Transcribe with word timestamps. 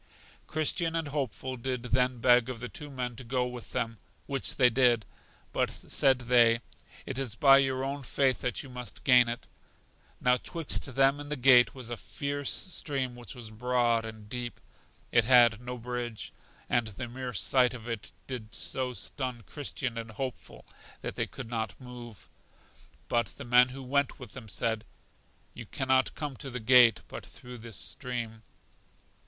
Christian 0.47 0.95
and 0.95 1.09
Hopeful 1.09 1.57
did 1.57 1.83
then 1.83 2.17
beg 2.17 2.49
of 2.49 2.59
the 2.59 2.69
two 2.69 2.89
men 2.89 3.15
to 3.17 3.23
go 3.23 3.45
with 3.45 3.71
them; 3.71 3.99
which 4.25 4.55
they 4.55 4.67
did. 4.71 5.05
But, 5.53 5.69
said 5.69 6.17
they, 6.21 6.61
It 7.05 7.19
is 7.19 7.35
by 7.35 7.59
your 7.59 7.83
own 7.83 8.01
faith 8.01 8.41
that 8.41 8.63
you 8.63 8.69
must 8.71 9.03
gain 9.03 9.29
it. 9.29 9.47
Now 10.19 10.37
'twixt 10.37 10.87
them 10.95 11.19
and 11.19 11.29
the 11.29 11.35
gate 11.35 11.75
was 11.75 11.91
a 11.91 11.97
fierce 11.97 12.49
stream 12.51 13.15
which 13.15 13.35
was 13.35 13.51
broad 13.51 14.03
and 14.03 14.27
deep; 14.27 14.59
it 15.11 15.23
had 15.25 15.61
no 15.61 15.77
bridge, 15.77 16.33
and 16.67 16.87
the 16.87 17.07
mere 17.07 17.31
sight 17.31 17.75
of 17.75 17.87
it 17.87 18.11
did 18.25 18.55
so 18.55 18.93
stun 18.93 19.43
Christian 19.43 19.99
and 19.99 20.09
Hopeful 20.09 20.65
that 21.01 21.13
they 21.13 21.27
could 21.27 21.47
not 21.47 21.79
move. 21.79 22.27
But 23.07 23.27
the 23.37 23.45
men 23.45 23.69
who 23.69 23.83
went 23.83 24.17
with 24.17 24.31
them 24.33 24.49
said: 24.49 24.83
You 25.53 25.67
can 25.67 25.89
not 25.89 26.15
come 26.15 26.35
to 26.37 26.49
the 26.49 26.59
gate 26.59 27.01
but 27.07 27.23
through 27.23 27.59
this 27.59 27.77
stream. 27.77 28.41